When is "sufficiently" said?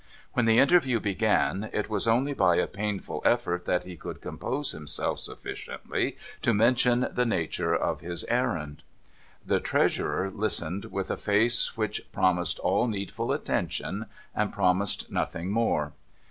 5.19-6.17